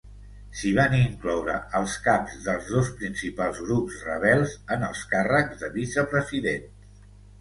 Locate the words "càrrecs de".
5.13-5.71